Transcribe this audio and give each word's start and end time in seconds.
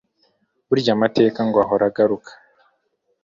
Burya 0.67 0.91
amateka 0.95 1.39
ngo 1.47 1.57
ahora 1.63 1.85
agaruka 1.89 2.31